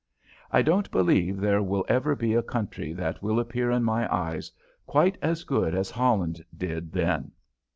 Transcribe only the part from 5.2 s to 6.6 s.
as good as Holland